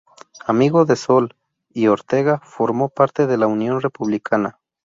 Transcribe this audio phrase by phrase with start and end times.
[0.47, 1.35] Amigo de Sol
[1.71, 4.57] y Ortega, formó parte de la Unión Republicana.